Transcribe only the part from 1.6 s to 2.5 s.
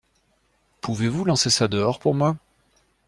dehors pour moi?